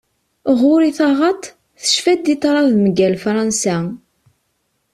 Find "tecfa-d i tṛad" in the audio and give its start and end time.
1.81-2.71